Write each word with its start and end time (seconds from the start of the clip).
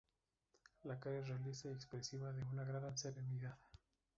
La 0.85 0.97
cara 0.99 1.19
es 1.19 1.27
realista 1.27 1.67
y 1.67 1.73
expresiva, 1.73 2.33
de 2.33 2.43
una 2.45 2.63
gran 2.63 2.97
serenidad. 2.97 3.55